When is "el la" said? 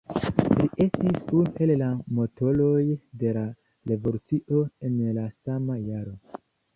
1.65-1.89